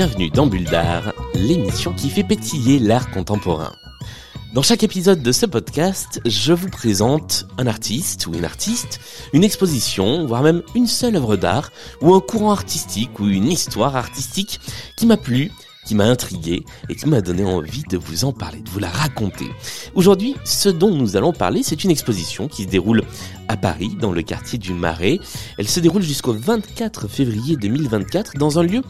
[0.00, 3.72] Bienvenue dans Bulle d'Art, l'émission qui fait pétiller l'art contemporain.
[4.52, 8.98] Dans chaque épisode de ce podcast, je vous présente un artiste ou une artiste,
[9.32, 13.94] une exposition, voire même une seule œuvre d'art, ou un courant artistique ou une histoire
[13.94, 14.58] artistique
[14.96, 15.52] qui m'a plu,
[15.86, 18.90] qui m'a intrigué et qui m'a donné envie de vous en parler, de vous la
[18.90, 19.46] raconter.
[19.94, 23.04] Aujourd'hui, ce dont nous allons parler, c'est une exposition qui se déroule
[23.46, 25.20] à Paris, dans le quartier du Marais.
[25.58, 28.82] Elle se déroule jusqu'au 24 février 2024 dans un lieu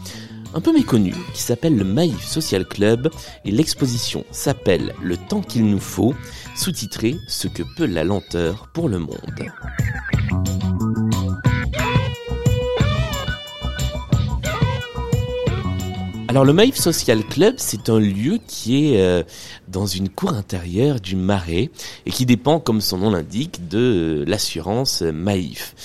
[0.53, 3.09] un peu méconnu qui s'appelle le Maïf Social Club
[3.45, 6.13] et l'exposition s'appelle Le temps qu'il nous faut,
[6.55, 9.51] sous-titré Ce que peut la lenteur pour le monde.
[16.27, 19.21] Alors le Maïf Social Club, c'est un lieu qui est euh,
[19.67, 21.71] dans une cour intérieure du Marais
[22.05, 25.75] et qui dépend, comme son nom l'indique, de euh, l'assurance Maïf.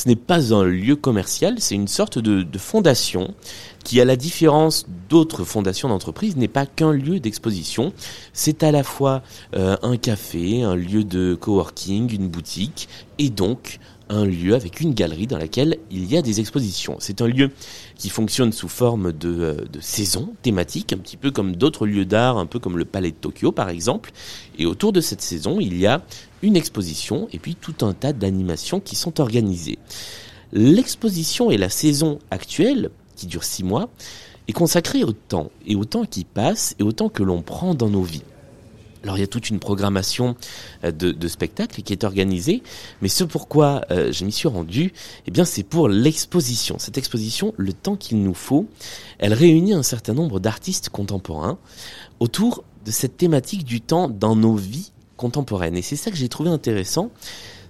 [0.00, 3.34] Ce n'est pas un lieu commercial, c'est une sorte de, fondation
[3.84, 7.92] qui, à la différence d'autres fondations d'entreprise, n'est pas qu'un lieu d'exposition.
[8.32, 9.20] C'est à la fois
[9.54, 13.78] euh, un café, un lieu de coworking, une boutique, et donc
[14.10, 16.96] un lieu avec une galerie dans laquelle il y a des expositions.
[16.98, 17.50] C'est un lieu
[17.96, 22.04] qui fonctionne sous forme de, euh, de saison thématique, un petit peu comme d'autres lieux
[22.04, 24.10] d'art, un peu comme le Palais de Tokyo par exemple.
[24.58, 26.02] Et autour de cette saison, il y a
[26.42, 29.78] une exposition et puis tout un tas d'animations qui sont organisées.
[30.52, 33.88] L'exposition et la saison actuelle, qui dure six mois,
[34.48, 37.74] est consacrée au temps, et au temps qui passe, et au temps que l'on prend
[37.74, 38.24] dans nos vies.
[39.02, 40.36] Alors il y a toute une programmation
[40.84, 42.62] euh, de, de spectacles qui est organisée,
[43.02, 44.92] mais ce pourquoi euh, je m'y suis rendu,
[45.26, 46.78] eh bien c'est pour l'exposition.
[46.78, 48.66] Cette exposition, le temps qu'il nous faut,
[49.18, 51.58] elle réunit un certain nombre d'artistes contemporains
[52.18, 55.76] autour de cette thématique du temps dans nos vies contemporaines.
[55.76, 57.10] Et c'est ça que j'ai trouvé intéressant,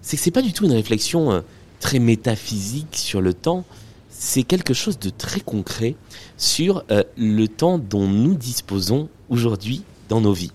[0.03, 1.41] c'est que c'est pas du tout une réflexion euh,
[1.81, 3.65] très métaphysique sur le temps,
[4.11, 5.95] c'est quelque chose de très concret
[6.37, 10.53] sur euh, le temps dont nous disposons aujourd'hui dans nos vies.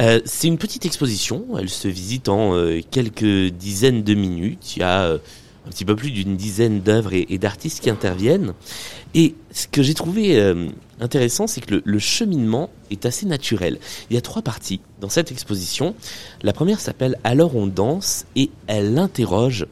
[0.00, 4.76] Euh, c'est une petite exposition, elle se visite en euh, quelques dizaines de minutes.
[4.76, 5.18] Il y a euh,
[5.66, 8.54] un petit peu plus d'une dizaine d'œuvres et, d'artistes qui interviennent.
[9.14, 10.40] Et ce que j'ai trouvé
[11.00, 13.78] intéressant, c'est que le, cheminement est assez naturel.
[14.08, 15.94] Il y a trois parties dans cette exposition.
[16.42, 19.66] La première s'appelle Alors on danse et elle interroge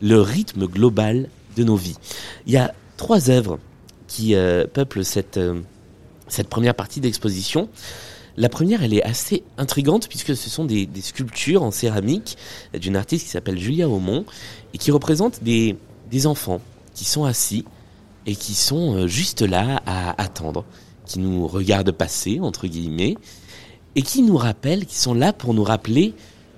[0.00, 1.98] le rythme global de nos vies.
[2.46, 3.58] Il y a trois œuvres
[4.06, 4.34] qui
[4.72, 5.38] peuplent cette
[6.48, 7.68] première partie d'exposition.
[8.36, 12.36] La première, elle est assez intrigante puisque ce sont des, sculptures en céramique
[12.78, 14.24] d'une artiste qui s'appelle Julia Aumont
[14.72, 15.76] et qui représente des,
[16.10, 16.60] des enfants
[16.94, 17.64] qui sont assis
[18.26, 20.64] et qui sont euh, juste là à attendre,
[21.06, 23.16] qui nous regardent passer, entre guillemets,
[23.94, 26.14] et qui nous rappellent, qui sont là pour nous rappeler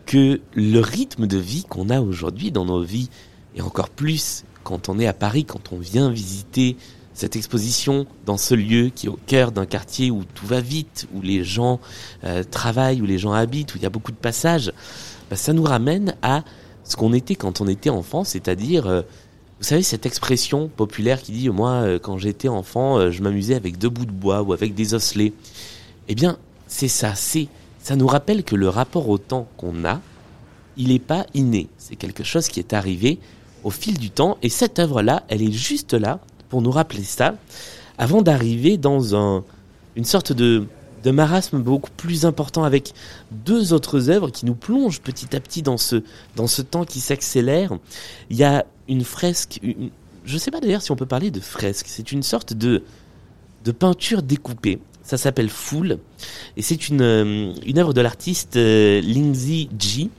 [0.06, 3.10] que le rythme de vie qu'on a aujourd'hui dans nos vies,
[3.56, 6.76] et encore plus quand on est à Paris, quand on vient visiter
[7.16, 11.08] cette exposition dans ce lieu qui est au cœur d'un quartier où tout va vite,
[11.14, 11.80] où les gens
[12.24, 14.70] euh, travaillent, où les gens habitent, où il y a beaucoup de passages,
[15.30, 16.44] bah, ça nous ramène à
[16.84, 19.00] ce qu'on était quand on était enfant, c'est-à-dire, euh,
[19.58, 23.78] vous savez, cette expression populaire qui dit, moi, euh, quand j'étais enfant, je m'amusais avec
[23.78, 25.32] deux bouts de bois ou avec des osselets.
[26.08, 27.48] Eh bien, c'est ça, c'est,
[27.82, 30.02] ça nous rappelle que le rapport au temps qu'on a,
[30.76, 33.18] il n'est pas inné, c'est quelque chose qui est arrivé
[33.64, 37.34] au fil du temps, et cette œuvre-là, elle est juste là pour nous rappeler ça,
[37.98, 39.44] avant d'arriver dans un,
[39.96, 40.66] une sorte de,
[41.04, 42.92] de marasme beaucoup plus important avec
[43.30, 46.02] deux autres œuvres qui nous plongent petit à petit dans ce,
[46.34, 47.72] dans ce temps qui s'accélère.
[48.30, 49.60] Il y a une fresque,
[50.24, 52.82] je ne sais pas d'ailleurs si on peut parler de fresque, c'est une sorte de,
[53.64, 54.78] de peinture découpée.
[55.02, 55.98] Ça s'appelle Fool
[56.56, 60.10] et c'est une, euh, une œuvre de l'artiste euh, Lindsay G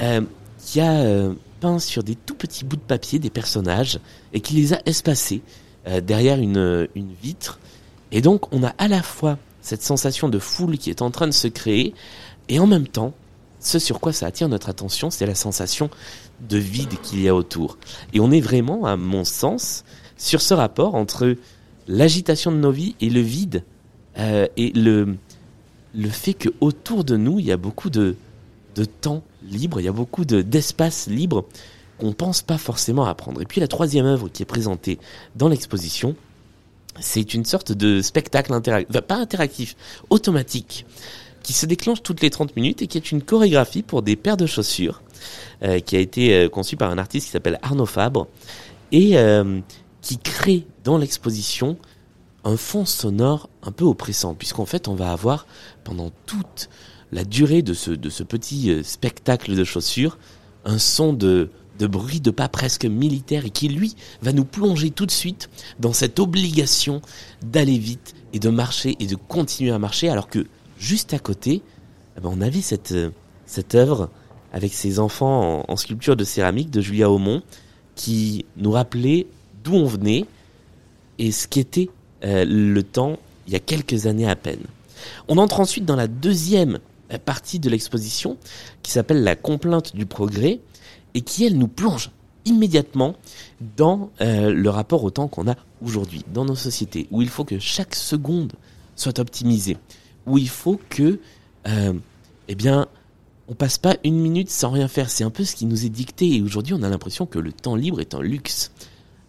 [0.00, 0.22] euh,
[0.64, 1.34] qui a euh,
[1.78, 4.00] sur des tout petits bouts de papier des personnages
[4.32, 5.42] et qui les a espacés
[5.86, 7.60] euh, derrière une, euh, une vitre.
[8.10, 11.26] Et donc on a à la fois cette sensation de foule qui est en train
[11.26, 11.94] de se créer
[12.48, 13.14] et en même temps
[13.60, 15.88] ce sur quoi ça attire notre attention, c'est la sensation
[16.40, 17.78] de vide qu'il y a autour.
[18.12, 19.84] Et on est vraiment, à mon sens,
[20.16, 21.36] sur ce rapport entre
[21.86, 23.64] l'agitation de nos vies et le vide,
[24.18, 25.16] euh, et le,
[25.94, 28.16] le fait que autour de nous, il y a beaucoup de,
[28.74, 31.44] de temps libre, il y a beaucoup de- d'espace libre
[31.98, 33.40] qu'on pense pas forcément à prendre.
[33.42, 34.98] Et puis la troisième œuvre qui est présentée
[35.36, 36.16] dans l'exposition,
[37.00, 39.76] c'est une sorte de spectacle interactif, pas interactif,
[40.10, 40.84] automatique,
[41.42, 44.36] qui se déclenche toutes les 30 minutes et qui est une chorégraphie pour des paires
[44.36, 45.02] de chaussures,
[45.62, 48.26] euh, qui a été euh, conçue par un artiste qui s'appelle Arnaud Fabre,
[48.92, 49.60] et euh,
[50.02, 51.76] qui crée dans l'exposition
[52.44, 55.46] un fond sonore un peu oppressant, puisqu'en fait on va avoir
[55.84, 56.68] pendant toute
[57.12, 60.18] la durée de ce, de ce petit spectacle de chaussures
[60.64, 64.90] un son de, de bruit de pas presque militaire et qui lui va nous plonger
[64.90, 65.50] tout de suite
[65.80, 67.02] dans cette obligation
[67.42, 70.46] d'aller vite et de marcher et de continuer à marcher alors que
[70.78, 71.62] juste à côté,
[72.16, 73.10] eh ben, on avait cette, euh,
[73.46, 74.10] cette œuvre
[74.52, 77.42] avec ses enfants en, sculpture de céramique de Julia Aumont
[77.94, 79.26] qui nous rappelait
[79.64, 80.26] d'où on venait
[81.18, 81.88] et ce qu'était
[82.24, 84.62] euh, le temps il y a quelques années à peine.
[85.26, 86.78] On entre ensuite dans la deuxième euh,
[87.18, 88.36] partie de l'exposition
[88.82, 90.60] qui s'appelle la complainte du progrès
[91.14, 92.10] et qui elle nous plonge
[92.44, 93.14] immédiatement
[93.76, 95.54] dans le rapport au temps qu'on a
[95.84, 98.52] aujourd'hui dans nos sociétés où il faut que chaque seconde
[98.96, 99.76] soit optimisée
[100.26, 101.20] où il faut que,
[101.66, 101.92] euh,
[102.48, 102.86] eh bien,
[103.48, 105.10] on passe pas une minute sans rien faire.
[105.10, 106.36] C'est un peu ce qui nous est dicté.
[106.36, 108.72] Et aujourd'hui, on a l'impression que le temps libre est un luxe.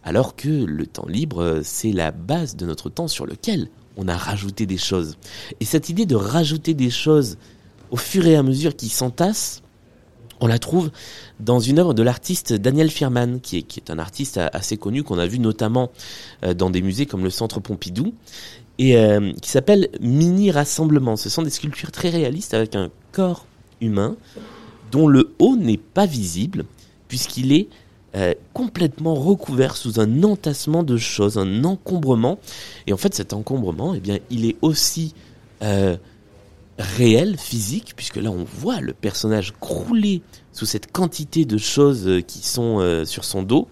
[0.04, 4.18] Alors que le temps libre, c'est la base de notre temps sur lequel on a
[4.18, 5.18] rajouté des choses.
[5.60, 7.38] Et cette idée de rajouter des choses
[7.94, 9.62] au fur et à mesure qui s'entassent,
[10.42, 10.90] on la trouve
[11.40, 15.28] dans une œuvre de l'artiste Daniel Firman, qui est, un artiste assez connu qu'on a
[15.28, 15.92] vu notamment
[16.44, 18.16] euh, dans des musées comme le Centre Pompidou,
[18.80, 21.18] et euh, qui s'appelle Mini Rassemblement.
[21.18, 23.46] Ce sont des sculptures très réalistes avec un corps
[23.80, 24.16] humain
[24.92, 26.66] dont le haut n'est pas visible
[27.08, 27.68] puisqu'il est
[28.16, 32.40] euh, complètement recouvert sous un entassement de choses, un encombrement.
[32.88, 35.14] Et en fait, cet encombrement, eh bien, il est aussi
[36.78, 40.22] réel, physique, puisque là, on voit le personnage crouler
[40.52, 43.68] sous cette quantité de choses qui sont sur son dos,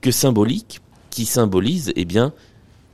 [0.00, 0.80] que symbolique,
[1.10, 2.32] qui symbolise, eh bien,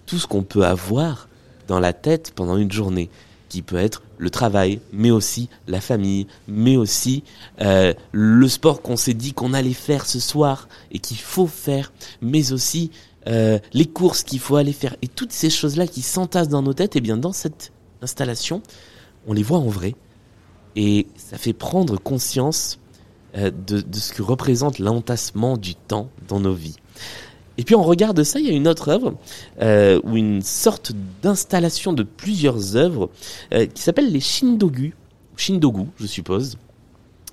[0.07, 1.29] tout ce qu'on peut avoir
[1.67, 3.11] dans la tête pendant une journée,
[3.55, 7.23] qui peut être le travail, mais aussi la famille, mais aussi
[7.61, 11.93] euh, le sport qu'on s'est dit qu'on allait faire ce soir et qu'il faut faire,
[12.21, 12.91] mais aussi
[13.29, 14.97] euh, les courses qu'il faut aller faire.
[15.03, 17.73] Et toutes ces choses-là qui s'entassent dans nos têtes, et eh bien dans cette
[18.03, 18.61] installation,
[19.27, 19.95] on les voit en vrai.
[20.77, 22.79] Et ça fait prendre conscience
[23.37, 26.77] euh, de, ce que représente l'entassement du temps dans nos vies.
[27.59, 29.15] Et puis on regarde ça, il y a une autre œuvre,
[29.61, 33.11] euh, ou une sorte d'installation de plusieurs œuvres,
[33.53, 34.95] euh, qui s'appelle les Shindogu,
[35.37, 36.59] Shindogu, je suppose,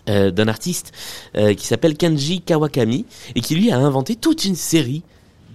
[0.08, 0.92] d'un artiste
[1.36, 3.06] qui s'appelle Kanji Kawakami,
[3.36, 5.04] et qui lui a inventé toute une série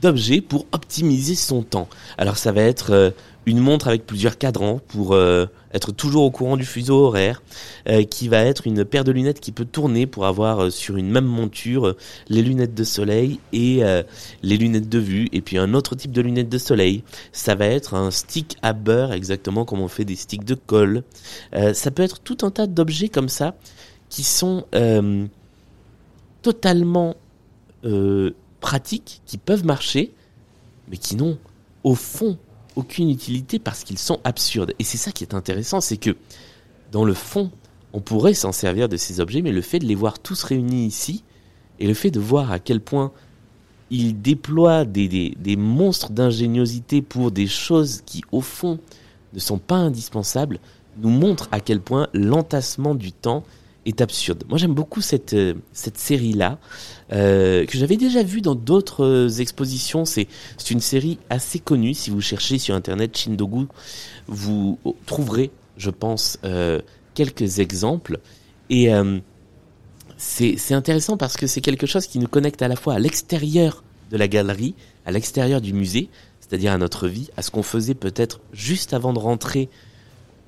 [0.00, 1.88] d'objets pour optimiser son temps.
[2.16, 3.12] Alors ça va être
[3.46, 7.42] une montre avec plusieurs cadrans pour euh, être toujours au courant du fuseau horaire,
[7.88, 11.08] euh, qui va être une paire de lunettes qui peut tourner pour avoir sur une
[11.08, 11.94] même monture
[12.28, 13.82] les lunettes de soleil et
[14.42, 17.04] les lunettes de vue, et puis un autre type de lunettes de soleil.
[17.32, 21.02] Ça va être un stick à beurre, exactement comme on fait des sticks de colle.
[21.72, 23.54] ça peut être tout un tas d'objets comme ça
[24.08, 24.64] qui sont
[26.42, 27.16] totalement
[28.60, 30.12] pratiques qui peuvent marcher,
[30.88, 31.38] mais qui n'ont
[31.84, 32.36] au fond
[32.76, 34.74] aucune utilité parce qu'ils sont absurdes.
[34.78, 36.16] Et c'est ça qui est intéressant, c'est que
[36.92, 37.50] dans le fond,
[37.92, 40.86] on pourrait s'en servir de ces objets, mais le fait de les voir tous réunis
[40.86, 41.24] ici,
[41.78, 43.12] et le fait de voir à quel point
[43.90, 48.78] ils déploient des, monstres d'ingéniosité pour des choses qui, au fond,
[49.32, 50.58] ne sont pas indispensables,
[50.98, 53.44] nous montre à quel point l'entassement du temps
[53.86, 54.44] est absurde.
[54.48, 56.58] Moi j'aime beaucoup cette, euh, cette série-là,
[57.12, 60.04] euh, que j'avais déjà vue dans d'autres euh, expositions.
[60.04, 60.28] C'est
[60.70, 61.94] une série assez connue.
[61.94, 63.66] Si vous cherchez sur Internet Shindogu,
[64.26, 66.38] vous trouverez, je pense,
[67.14, 68.18] quelques exemples.
[68.70, 68.88] Et
[70.16, 73.84] c'est intéressant parce que c'est quelque chose qui nous connecte à la fois à l'extérieur
[74.10, 74.74] de la galerie,
[75.04, 76.08] à l'extérieur du musée,
[76.40, 79.68] c'est-à-dire à notre vie, à ce qu'on faisait peut-être juste avant de rentrer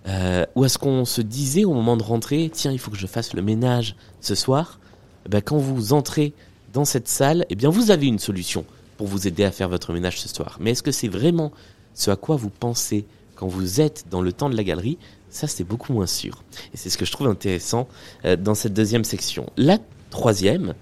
[0.06, 3.06] euh, ou est-ce qu'on se disait au moment de rentrer, tiens, il faut que je
[3.06, 4.78] fasse le ménage ce soir
[5.26, 6.32] eh ben, Quand vous entrez
[6.72, 8.64] dans cette salle, eh bien, vous avez une solution
[8.96, 10.58] pour vous aider à faire votre ménage ce soir.
[10.60, 11.52] Mais est-ce que c'est vraiment
[11.94, 14.98] ce à quoi vous pensez quand vous êtes dans le temps de la galerie?
[15.30, 16.42] Ça, c'est beaucoup moins sûr.
[16.72, 17.86] Et c'est ce que je trouve intéressant
[18.24, 19.46] euh, dans cette deuxième section.
[19.56, 19.78] La
[20.10, 20.74] troisième,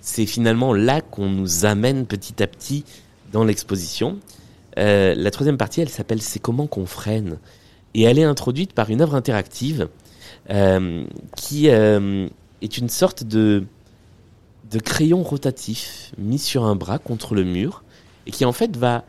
[0.00, 2.84] c'est finalement là qu'on nous amène petit à petit
[3.32, 4.18] dans l'exposition.
[4.78, 7.38] Euh, la troisième partie, elle s'appelle C'est comment qu'on freine
[7.96, 9.88] et elle est introduite par une œuvre interactive
[10.50, 12.28] euh, qui euh,
[12.60, 13.64] est une sorte de,
[14.70, 17.84] de crayon rotatif mis sur un bras contre le mur
[18.26, 19.04] et qui en fait va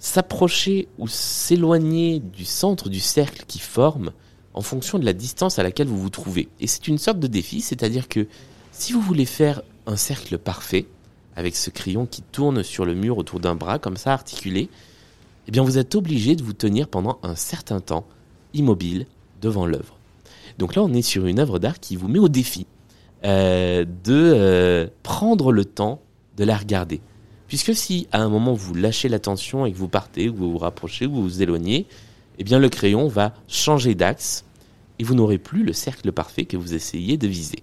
[0.00, 4.10] s'approcher ou s'éloigner du centre du cercle qui forme
[4.54, 6.48] en fonction de la distance à laquelle vous vous trouvez.
[6.58, 8.26] Et c'est une sorte de défi, c'est-à-dire que
[8.72, 10.86] si vous voulez faire un cercle parfait,
[11.36, 14.68] avec ce crayon qui tourne sur le mur autour d'un bras, comme ça, articulé,
[15.46, 18.06] eh bien vous êtes obligé de vous tenir pendant un certain temps
[18.52, 19.06] immobile
[19.40, 19.98] devant l'œuvre.
[20.58, 22.66] Donc là, on est sur une œuvre d'art qui vous met au défi
[23.24, 26.00] euh, de euh, prendre le temps
[26.36, 27.00] de la regarder.
[27.48, 30.58] Puisque si à un moment vous lâchez l'attention et que vous partez, ou vous vous
[30.58, 31.86] rapprochez, ou vous vous éloignez,
[32.38, 34.44] eh bien le crayon va changer d'axe
[34.98, 37.62] et vous n'aurez plus le cercle parfait que vous essayez de viser.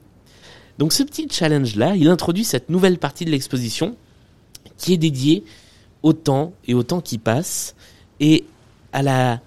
[0.78, 3.96] Donc ce petit challenge-là, il introduit cette nouvelle partie de l'exposition
[4.78, 5.44] qui est dédiée
[6.04, 7.76] au temps et au temps qui passe
[8.20, 8.46] et
[8.94, 9.42] à la,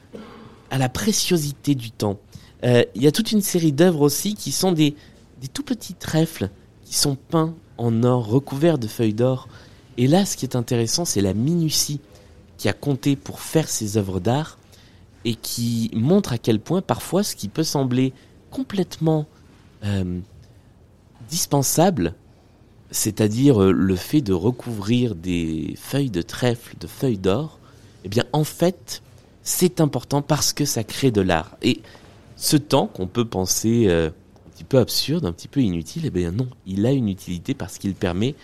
[0.70, 2.18] à la préciosité du temps.
[2.64, 4.94] Euh, il y a toute une série d'œuvres aussi qui sont des,
[5.40, 6.50] des tout petits trèfles
[6.84, 9.49] qui sont peints en or, recouverts de feuilles d'or.
[9.96, 12.00] Et là, ce qui est intéressant, c'est la minutie
[12.56, 14.58] qui a compté pour faire ces œuvres d'art
[15.25, 18.12] et qui montre à quel point parfois ce qui peut sembler
[18.50, 19.26] complètement
[19.84, 20.20] euh,
[21.28, 22.14] dispensable,
[22.94, 27.58] c'est-à-dire euh, le fait de recouvrir des feuilles de trèfle, de feuilles d'or,
[28.04, 29.02] eh bien en fait,
[29.42, 31.56] c'est important parce que ça crée de l'art.
[31.60, 31.80] Et
[32.36, 36.10] ce temps qu'on peut penser euh, un petit peu absurde, un petit peu inutile, eh
[36.10, 38.36] bien non, il a une utilité parce qu'il permet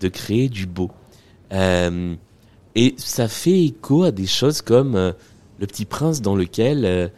[0.00, 0.90] de créer du beau.
[1.52, 2.14] Euh,
[2.74, 7.10] et ça fait écho à des choses comme le Petit Prince dans lequel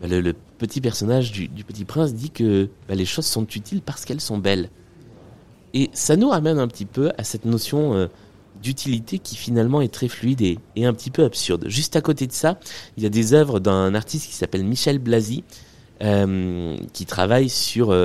[0.00, 4.04] bah, le, petit personnage du, Petit Prince dit que bah, les choses sont utiles parce
[4.04, 4.70] qu'elles sont belles.
[5.74, 8.08] Et ça nous ramène un petit peu à cette notion
[8.62, 11.64] d'utilité qui finalement est très fluide et, un petit peu absurde.
[11.68, 12.58] Juste à côté de ça,
[12.96, 15.44] il y a des œuvres d'un artiste qui s'appelle Michel Blasi,
[16.00, 17.96] qui travaille sur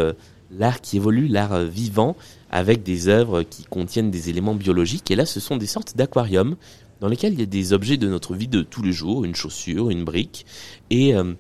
[0.52, 2.16] l'art qui évolue, l'art vivant,
[2.52, 5.12] avec des œuvres qui contiennent des éléments biologiques.
[5.12, 6.56] Et là, ce sont des sortes d'aquariums
[7.00, 9.36] dans lesquels il y a des objets de notre vie de tous les jours, une
[9.36, 10.46] chaussure, une brique,
[10.90, 11.34] et euh,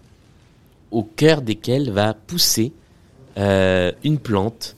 [0.91, 2.73] au cœur desquels va pousser
[3.37, 4.75] euh, une plante,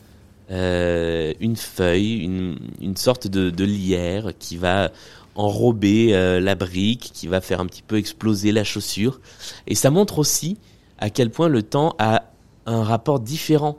[0.51, 4.91] euh, une feuille, une, une sorte de, de, lierre qui va
[5.35, 9.21] enrober la brique, qui va faire un petit peu exploser la chaussure.
[9.67, 10.57] Et ça montre aussi
[10.97, 12.23] à quel point le temps a
[12.65, 13.77] un rapport différent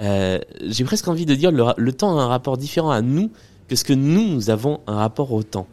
[0.00, 3.30] euh, j'ai presque envie de dire le, le, temps a un rapport différent à nous
[3.68, 5.66] que ce que nous, avons un rapport au temps.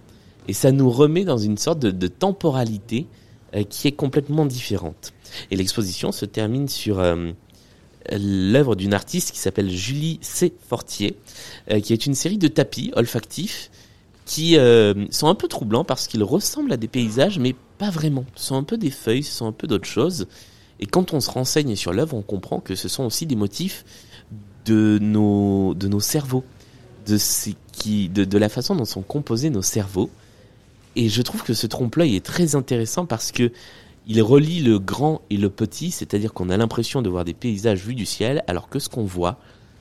[0.47, 3.07] Et ça nous remet dans une sorte de, de temporalité
[3.55, 5.13] euh, qui est complètement différente.
[5.50, 7.31] Et l'exposition se termine sur euh,
[8.12, 10.53] l'œuvre d'une artiste qui s'appelle Julie C.
[10.67, 11.15] Fortier,
[11.70, 13.72] euh, qui est une série de tapis olfactifs
[14.25, 14.55] qui
[15.10, 18.24] sont un peu troublants parce qu'ils ressemblent à des paysages, mais pas vraiment.
[18.36, 20.27] Ce sont un peu des feuilles, ce sont un peu d'autres choses.
[20.79, 23.84] Et quand on se renseigne sur l'œuvre, on comprend que ce sont aussi des motifs
[24.65, 26.43] de nos, de nos cerveaux,
[27.08, 30.10] de, ce qui, de, de la façon dont sont composés nos cerveaux.
[30.96, 33.51] Et je trouve que ce trompe-l'œil est très intéressant parce que
[34.08, 37.86] il relie le grand et le petit, c'est-à-dire qu'on a l'impression de voir des paysages
[37.86, 39.38] vus du ciel, alors que ce qu'on voit,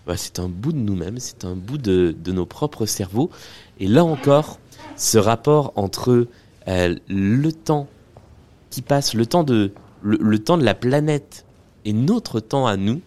[0.06, 3.30] bah, c'est un bout de nous-mêmes, c'est un bout de, nos propres cerveaux.
[3.78, 4.58] Et là encore,
[4.96, 6.26] ce rapport entre
[6.68, 7.88] euh, le temps
[8.70, 9.72] qui passe, le temps de
[10.04, 11.44] la planète
[11.84, 13.00] et notre temps à nous,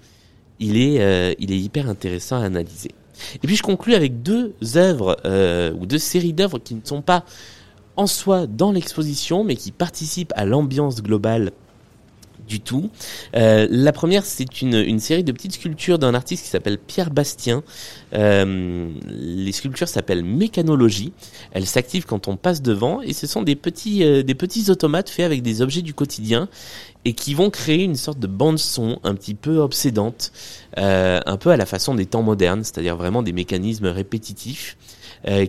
[0.60, 2.92] il est, euh, hyper intéressant à analyser.
[3.36, 7.02] Et puis je conclus avec deux œuvres euh, ou deux séries d'œuvres qui ne sont
[7.02, 7.26] pas
[7.96, 11.52] en soi dans l'exposition, mais qui participent à l'ambiance globale
[12.48, 12.90] du tout.
[13.36, 17.64] Euh, la première, c'est une, série de petites sculptures d'un artiste qui s'appelle Pierre Bastien.
[18.14, 21.14] Euh, les sculptures s'appellent Mécanologie.
[21.52, 25.10] Elles s'activent quand on passe devant et ce sont des petits, euh, des petits automates
[25.10, 26.50] faits avec des objets du quotidien
[27.06, 30.32] et qui vont créer une sorte de bande son un petit peu obsédante,
[30.78, 34.78] un peu à la façon des temps modernes, c'est-à-dire vraiment des mécanismes répétitifs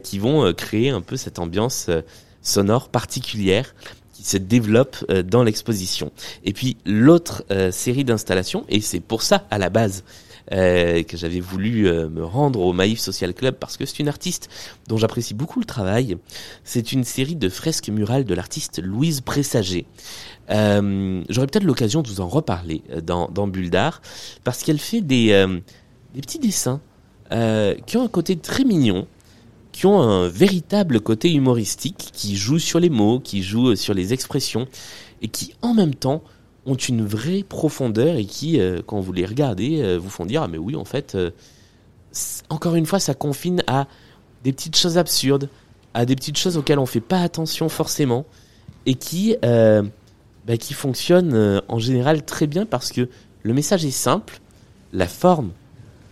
[0.03, 1.89] qui vont créer un peu cette ambiance
[2.45, 3.75] sonore particulière
[4.25, 6.11] se développe euh, dans l'exposition.
[6.45, 10.05] Et puis l'autre euh, série d'installations, et c'est pour ça à la base
[10.53, 14.51] euh, que j'avais voulu me rendre au Maïf Social Club parce que c'est une artiste
[14.89, 16.17] dont j'apprécie beaucoup le travail.
[16.65, 19.87] C'est une série de fresques murales de l'artiste Louise Pressager.
[20.49, 24.03] J'aurais peut-être l'occasion de vous en reparler dans, dans Bulle d'Art
[24.43, 25.29] parce qu'elle fait des,
[26.15, 26.83] des petits dessins
[27.87, 29.07] qui ont un côté très mignon
[29.75, 34.13] qui ont un véritable côté humoristique, qui jouent sur les mots, qui jouent sur les
[34.13, 34.69] expressions,
[35.21, 36.23] et qui en même temps
[36.65, 40.45] ont une vraie profondeur et qui, euh, quand vous les regardez, euh, vous font dire
[40.45, 41.33] ah mais oui en fait, euh,
[42.51, 43.89] encore une fois ça confine à
[44.45, 45.49] des petites choses absurdes,
[45.93, 48.27] à des petites choses auxquelles on fait pas attention forcément,
[48.87, 53.09] et qui bah, qui fonctionnent en général très bien parce que
[53.43, 54.41] le message est simple,
[54.93, 55.51] la forme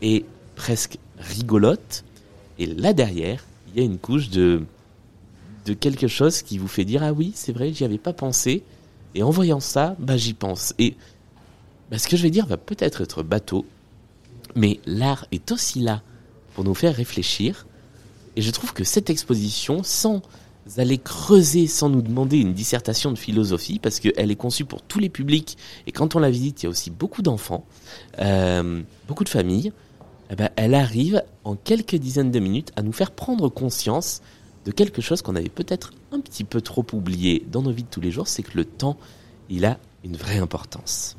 [0.01, 0.25] est
[0.57, 2.03] presque rigolote,
[2.59, 4.65] et là derrière, il y a une couche de,
[5.67, 8.63] de quelque chose qui vous fait dire ah oui c'est vrai j'y avais pas pensé
[9.15, 10.97] et en voyant ça bah j'y pense et
[11.91, 13.67] bah, ce que je vais dire va peut-être être bateau
[14.55, 16.03] mais l'art est aussi là
[16.55, 17.67] pour nous faire réfléchir
[18.37, 20.23] et je trouve que cette exposition sans
[20.77, 24.99] allez creuser sans nous demander une dissertation de philosophie parce qu'elle est conçue pour tous
[24.99, 27.67] les publics et quand on la visite, il y a aussi beaucoup d'enfants,
[28.21, 29.73] euh, beaucoup de familles.
[30.33, 34.23] Eh ben, elle arrive en quelques dizaines de minutes à nous faire prendre conscience
[34.65, 37.89] de quelque chose qu'on avait peut-être un petit peu trop oublié dans nos vies de
[37.91, 38.97] tous les jours, c'est que le temps,
[39.51, 41.19] il a une vraie importance.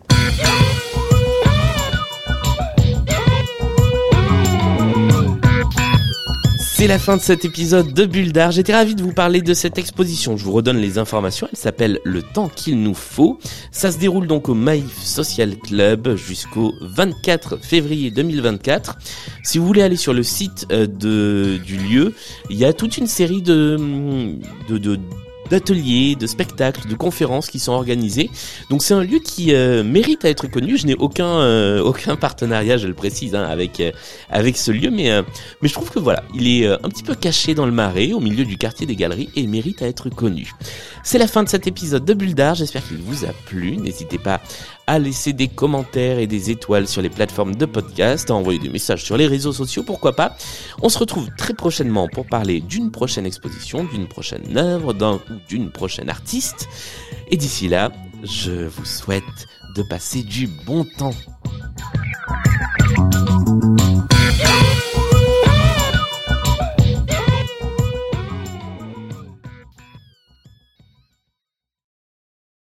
[6.84, 8.34] C'est la fin de cet épisode de Bulle.
[8.50, 10.36] J'étais ravi de vous parler de cette exposition.
[10.36, 11.48] Je vous redonne les informations.
[11.50, 13.40] Elle s'appelle Le temps qu'il nous faut.
[13.72, 18.98] Ça se déroule donc au Maïf Social Club jusqu'au 24 février 2024.
[19.44, 22.13] Si vous voulez aller sur le site euh, de, du lieu,
[22.50, 23.78] il y a toute une série de,
[24.68, 25.00] de, de
[25.50, 28.30] d'ateliers, de spectacles, de conférences qui sont organisés.
[28.70, 30.78] Donc c'est un lieu qui euh, mérite à être connu.
[30.78, 33.92] Je n'ai aucun euh, aucun partenariat, je le précise, hein, avec euh,
[34.30, 35.12] avec ce lieu, mais
[35.62, 38.20] mais je trouve que voilà, il est un petit peu caché dans le marais, au
[38.20, 40.52] milieu du quartier des Galeries, et mérite à être connu.
[41.04, 42.34] C'est la fin de cet épisode de Bulle.
[42.56, 43.78] J'espère qu'il vous a plu.
[43.78, 44.42] N'hésitez pas
[44.88, 48.70] à laisser des commentaires et des étoiles sur les plateformes de podcast, à envoyer des
[48.70, 50.36] messages sur les réseaux sociaux, pourquoi pas.
[50.82, 55.40] On se retrouve très prochainement pour parler d'une prochaine exposition, d'une prochaine œuvre, d'un ou
[55.48, 56.68] d'une prochaine artiste.
[57.30, 57.92] Et d'ici là,
[58.24, 59.24] je vous souhaite
[59.75, 61.16] de passer du bon temps.